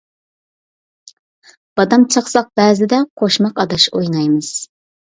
بادام 1.81 2.07
چاقساق 2.17 2.49
بەزىدە، 2.61 3.03
قوشماق 3.23 3.65
ئاداش 3.67 3.89
ئوينايمىز. 3.97 4.55